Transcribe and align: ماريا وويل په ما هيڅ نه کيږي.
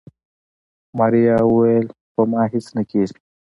ماريا 0.97 1.35
وويل 1.47 1.85
په 2.13 2.21
ما 2.31 2.41
هيڅ 2.51 2.65
نه 2.77 2.83
کيږي. 2.91 3.15